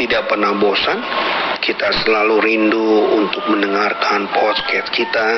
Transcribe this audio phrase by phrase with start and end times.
[0.00, 0.96] tidak pernah bosan.
[1.60, 5.28] Kita selalu rindu untuk mendengarkan podcast kita.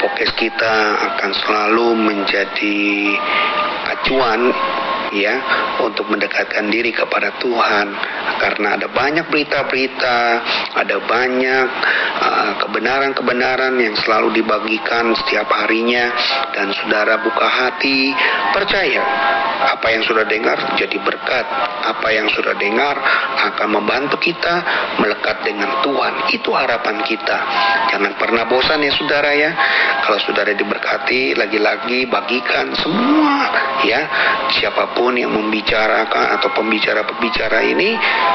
[0.00, 0.74] Podcast kita
[1.12, 2.80] akan selalu menjadi
[3.92, 4.48] acuan
[5.14, 5.34] ya
[5.84, 7.86] untuk mendekatkan diri kepada Tuhan
[8.38, 10.18] karena ada banyak berita-berita,
[10.78, 11.68] ada banyak
[12.22, 16.12] uh, kebenaran-kebenaran yang selalu dibagikan setiap harinya
[16.54, 18.14] dan saudara buka hati,
[18.54, 19.02] percaya
[19.58, 21.46] apa yang sudah dengar jadi berkat,
[21.82, 22.94] apa yang sudah dengar
[23.52, 24.62] akan membantu kita
[25.02, 26.30] melekat dengan Tuhan.
[26.30, 27.38] Itu harapan kita.
[27.90, 29.50] Jangan pernah bosan ya saudara ya.
[30.06, 33.50] Kalau saudara diberkati, lagi-lagi bagikan semua
[33.82, 34.00] ya
[34.58, 37.94] siapa pun yang membicarakan atau pembicara-pembicara ini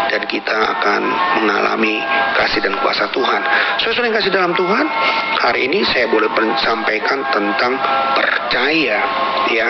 [0.09, 1.01] dan kita akan
[1.43, 1.99] mengalami
[2.39, 3.41] kasih dan kuasa Tuhan.
[3.83, 4.85] Saudara yang kasih dalam Tuhan,
[5.43, 6.31] hari ini saya boleh
[6.63, 7.73] sampaikan tentang
[8.15, 8.97] percaya
[9.51, 9.69] ya.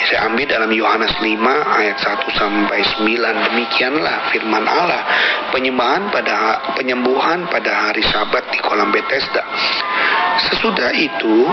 [0.00, 1.28] Saya ambil dalam Yohanes 5
[1.76, 5.02] ayat 1 sampai 9 demikianlah firman Allah
[5.52, 9.44] penyembahan pada penyembuhan pada hari Sabat di kolam Bethesda.
[10.48, 11.44] Sesudah itu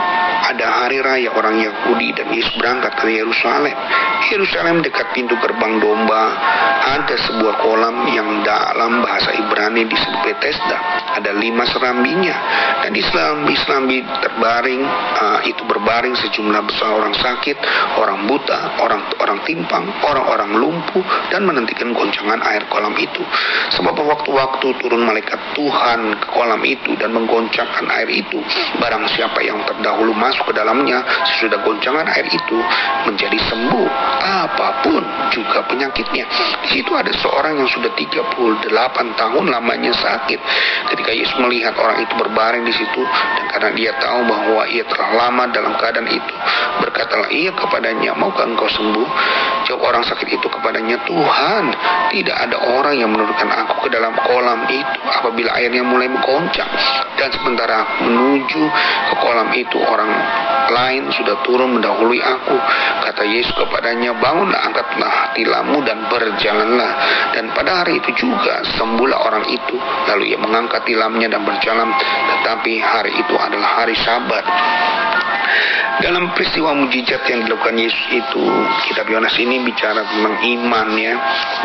[0.48, 3.76] ada hari raya orang Yahudi dan Yesus berangkat ke Yerusalem.
[4.32, 6.32] Yerusalem dekat pintu gerbang domba
[6.88, 8.07] ada sebuah kolam
[8.58, 10.78] dalam bahasa Ibrani disebut Bethesda.
[11.22, 12.36] Ada lima serambinya
[12.82, 14.82] dan di serambi-serambi terbaring
[15.18, 17.58] uh, itu berbaring sejumlah besar orang sakit,
[17.98, 23.22] orang buta, orang orang timpang, orang-orang lumpuh dan menentikan goncangan air kolam itu.
[23.78, 28.40] Sebab waktu-waktu turun malaikat Tuhan ke kolam itu dan menggoncangkan air itu,
[28.82, 31.02] barang siapa yang terdahulu masuk ke dalamnya
[31.34, 32.58] sesudah goncangan air itu
[33.10, 33.90] menjadi sembuh
[34.22, 36.26] apa pun juga penyakitnya.
[36.66, 37.92] Di situ ada seorang yang sudah
[38.56, 40.40] 38 tahun lamanya sakit.
[40.94, 45.10] Ketika Yesus melihat orang itu berbaring di situ dan karena dia tahu bahwa ia telah
[45.28, 46.34] lama dalam keadaan itu,
[46.84, 49.10] berkatalah ia kepadanya, "Maukah engkau sembuh?"
[49.68, 51.64] Jawab orang sakit itu kepadanya, "Tuhan,
[52.16, 56.70] tidak ada orang yang menurunkan aku ke dalam kolam itu apabila airnya mulai menggoncang."
[57.18, 58.64] Dan sementara menuju
[59.12, 60.12] ke kolam itu, orang
[60.70, 62.58] lain sudah turun mendahului aku.
[63.08, 66.92] Kata Yesus kepadanya, "Bangunlah, angkatlah tilammu dan berjalanlah."
[67.34, 69.76] Dan pada hari itu juga sembuhlah orang itu.
[70.14, 74.46] Lalu ia mengangkat tilamnya dan berjalan, tetapi hari itu adalah hari Sabat.
[75.98, 78.44] Dalam peristiwa mujizat yang dilakukan Yesus itu,
[78.92, 81.14] kitab Yohanes ini bicara tentang iman ya,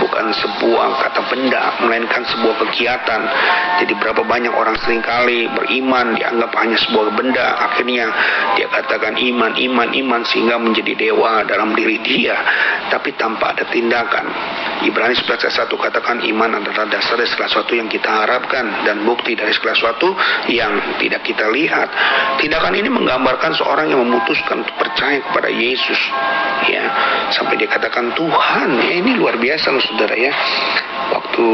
[0.00, 3.20] bukan sebuah kata benda, melainkan sebuah kegiatan.
[3.84, 8.08] Jadi berapa banyak orang sering kali beriman dianggap hanya sebuah benda, akhirnya
[8.56, 12.36] dia katakan iman, iman, iman sehingga menjadi dewa dalam diri dia,
[12.88, 14.24] tapi tanpa ada tindakan.
[14.82, 19.06] Ibrani 11 ayat 1 katakan iman adalah dasar dari segala sesuatu yang kita harapkan dan
[19.06, 20.10] bukti dari segala sesuatu
[20.50, 21.88] yang tidak kita lihat.
[22.42, 25.96] Tindakan ini menggambarkan seorang yang memutuskan untuk percaya kepada Yesus.
[26.68, 26.84] Ya,
[27.32, 28.68] sampai dia katakan Tuhan.
[28.84, 30.28] Ya, ini luar biasa loh saudara ya.
[31.08, 31.48] Waktu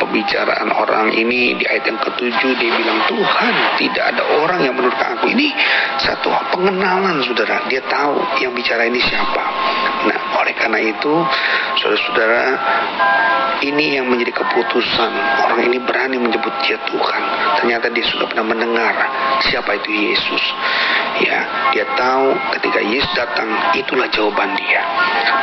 [0.00, 4.96] pembicaraan orang ini di ayat yang ketujuh dia bilang Tuhan tidak ada orang yang menurut
[4.96, 5.52] aku ini
[6.00, 9.44] satu pengenalan saudara dia tahu yang bicara ini siapa
[10.08, 11.12] nah oleh karena itu
[11.82, 12.44] saudara-saudara
[13.66, 15.12] ini yang menjadi keputusan
[15.44, 17.22] orang ini berani menyebut dia Tuhan
[17.60, 18.94] ternyata dia sudah pernah mendengar
[19.42, 20.42] siapa itu Yesus
[21.22, 21.38] ya
[21.72, 24.82] dia tahu ketika Yesus datang itulah jawaban dia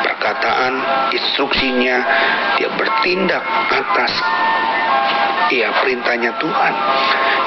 [0.05, 0.73] perkataan
[1.13, 1.97] instruksinya
[2.57, 3.43] dia bertindak
[3.73, 4.13] atas
[5.45, 6.73] Iya, perintahnya Tuhan.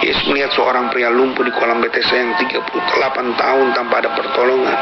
[0.06, 4.79] Yesus melihat seorang pria lumpuh di kolam Bethesda yang 38 tahun tanpa ada pertolongan.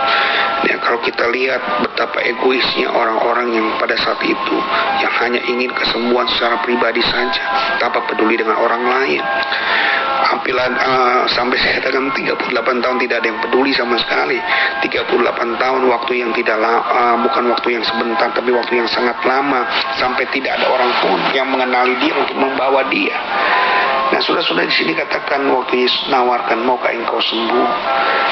[0.68, 4.56] Ya, kalau kita lihat betapa egoisnya orang-orang yang pada saat itu
[5.00, 7.42] yang hanya ingin kesembuhan secara pribadi saja
[7.80, 9.22] tanpa peduli dengan orang lain.
[10.26, 14.38] Ampilan uh, sampai saya katakan 38 tahun tidak ada yang peduli sama sekali.
[14.82, 19.62] 38 tahun waktu yang tidak uh, bukan waktu yang sebentar tapi waktu yang sangat lama
[19.94, 23.14] sampai tidak ada orang pun yang mengenali dia untuk membawa dia.
[24.06, 27.68] Nah sudah-sudah di sini katakan waktu Yesus nawarkan maukah engkau sembuh?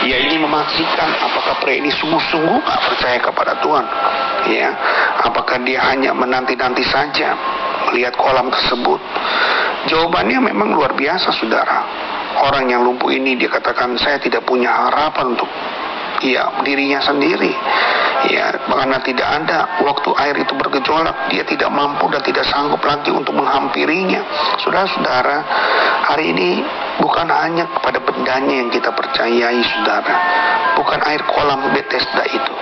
[0.06, 3.86] Ya ini memastikan apakah pria ini sungguh-sungguh percaya kepada Tuhan?
[4.54, 4.68] Ya,
[5.24, 7.34] apakah dia hanya menanti-nanti saja
[7.90, 9.00] melihat kolam tersebut?
[9.84, 11.80] Jawabannya memang luar biasa, saudara.
[12.44, 15.48] Orang yang lumpuh ini dia katakan saya tidak punya harapan untuk
[16.24, 17.52] ya dirinya sendiri.
[18.24, 23.12] Ya karena tidak ada waktu air itu bergejolak dia tidak mampu dan tidak sanggup lagi
[23.12, 24.24] untuk menghampirinya.
[24.64, 25.44] Saudara-saudara
[26.08, 26.64] hari ini
[26.98, 30.16] bukan hanya kepada bendanya yang kita percayai saudara
[30.84, 32.54] bukan air kolam Bethesda itu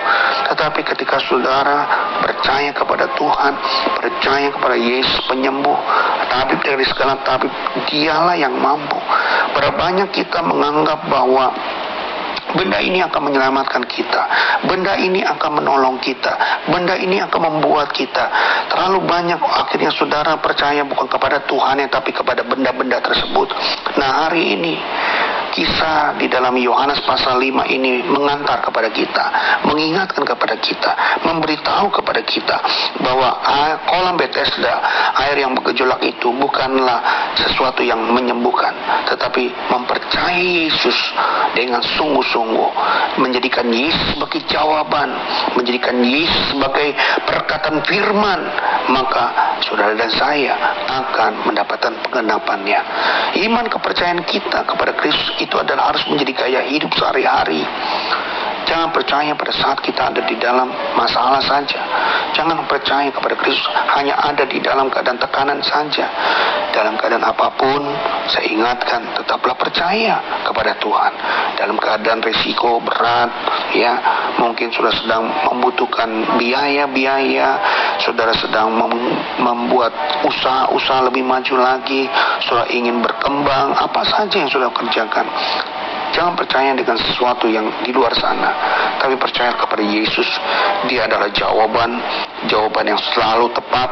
[0.47, 1.83] tetapi ketika saudara
[2.23, 3.53] percaya kepada Tuhan
[3.99, 5.77] percaya kepada Yesus penyembuh
[6.31, 7.51] tabib dari segala tabib
[7.91, 8.95] dialah yang mampu
[9.53, 11.51] berapa banyak kita menganggap bahwa
[12.53, 14.21] Benda ini akan menyelamatkan kita.
[14.69, 16.61] Benda ini akan menolong kita.
[16.69, 18.29] Benda ini akan membuat kita
[18.69, 23.49] terlalu banyak akhirnya saudara percaya bukan kepada Tuhan tapi kepada benda-benda tersebut.
[23.97, 24.77] Nah, hari ini
[25.53, 29.25] kisah di dalam Yohanes pasal 5 ini mengantar kepada kita,
[29.69, 30.91] mengingatkan kepada kita,
[31.21, 32.57] memberitahu kepada kita
[32.99, 33.37] bahwa
[33.85, 34.81] kolam Bethesda,
[35.21, 38.73] air yang bergejolak itu bukanlah sesuatu yang menyembuhkan,
[39.13, 40.97] tetapi mempercayai Yesus
[41.53, 42.69] dengan sungguh-sungguh,
[43.21, 45.13] menjadikan Yesus sebagai jawaban,
[45.53, 46.97] menjadikan Yesus sebagai
[47.29, 48.41] perkataan firman,
[48.91, 50.53] maka saudara dan saya
[50.89, 52.79] akan mendapatkan pengenapannya.
[53.43, 57.63] Iman kepercayaan kita kepada Kristus itu adalah harus menjadi gaya hidup sehari-hari.
[58.73, 60.65] Jangan percaya pada saat kita ada di dalam
[60.97, 61.77] masalah saja.
[62.33, 66.09] Jangan percaya kepada Kristus hanya ada di dalam keadaan tekanan saja.
[66.73, 67.85] Dalam keadaan apa pun,
[68.33, 71.13] saya ingatkan tetaplah percaya kepada Tuhan.
[71.53, 73.29] Dalam keadaan risiko berat,
[73.77, 73.93] ya
[74.41, 77.49] mungkin sudah sedang membutuhkan biaya-biaya,
[78.01, 79.93] saudara sedang mem membuat
[80.25, 82.09] usaha-usaha lebih maju lagi,
[82.49, 85.29] saudara ingin berkembang, apa saja yang sudah kerjakan
[86.13, 88.53] Jangan percaya dengan sesuatu yang di luar sana,
[89.01, 90.29] tapi percaya kepada Yesus.
[90.85, 91.97] Dia adalah jawaban,
[92.47, 93.89] jawaban yang selalu tepat,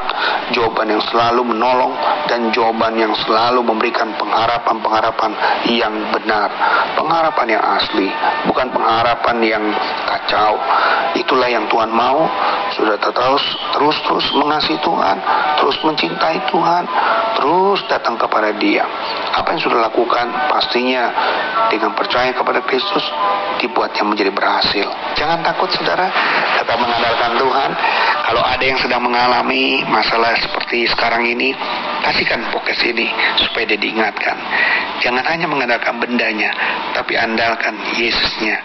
[0.56, 1.94] jawaban yang selalu menolong,
[2.28, 5.32] dan jawaban yang selalu memberikan pengharapan-pengharapan
[5.72, 6.50] yang benar,
[6.96, 8.08] pengharapan yang asli,
[8.48, 9.64] bukan pengharapan yang
[10.08, 10.60] kacau.
[11.16, 12.28] Itulah yang Tuhan mau.
[12.72, 13.44] Sudah terus
[13.76, 15.18] terus terus mengasihi Tuhan,
[15.60, 16.84] terus mencintai Tuhan,
[17.36, 18.88] terus datang kepada Dia.
[19.36, 21.12] Apa yang sudah lakukan pastinya
[21.68, 23.04] dengan percaya kepada Kristus
[23.60, 24.88] dibuatnya menjadi berhasil.
[25.20, 26.08] Jangan takut saudara,
[26.58, 27.70] tetap mengandalkan Tuhan.
[28.32, 31.50] Kalau ada yang sedang mengalami masalah seperti sekarang ini,
[32.06, 33.10] kasihkan podcast ini
[33.42, 34.38] supaya dia diingatkan.
[35.02, 36.54] Jangan hanya mengandalkan bendanya,
[36.94, 38.62] tapi andalkan Yesusnya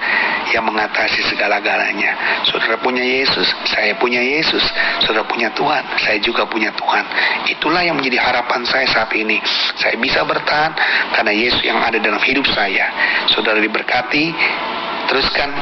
[0.53, 2.13] yang mengatasi segala-galanya.
[2.45, 4.61] Saudara punya Yesus, saya punya Yesus.
[5.01, 7.05] Saudara punya Tuhan, saya juga punya Tuhan.
[7.57, 9.41] Itulah yang menjadi harapan saya saat ini.
[9.81, 10.77] Saya bisa bertahan
[11.17, 12.93] karena Yesus yang ada dalam hidup saya
[13.33, 14.29] saudara diberkati,
[15.09, 15.57] teruskan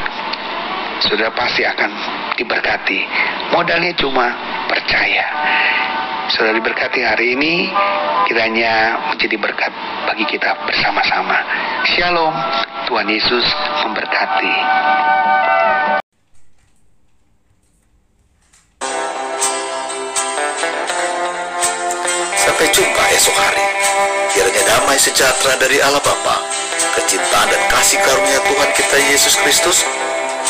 [1.06, 1.90] saudara pasti akan
[2.38, 3.00] diberkati.
[3.54, 4.34] Modalnya cuma
[4.66, 5.26] percaya.
[6.32, 7.68] Saudara diberkati hari ini,
[8.26, 9.72] kiranya menjadi berkat
[10.08, 11.36] bagi kita bersama-sama.
[11.84, 12.32] Shalom,
[12.88, 13.44] Tuhan Yesus
[13.84, 14.54] memberkati.
[22.40, 23.66] Sampai jumpa esok hari.
[24.34, 26.42] Kiranya damai sejahtera dari Allah Bapa,
[26.98, 29.86] kecintaan dan kasih karunia Tuhan kita Yesus Kristus,